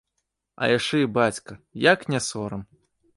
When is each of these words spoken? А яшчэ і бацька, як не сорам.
А 0.61 0.69
яшчэ 0.77 1.01
і 1.03 1.09
бацька, 1.17 1.57
як 1.91 2.07
не 2.15 2.19
сорам. 2.29 2.65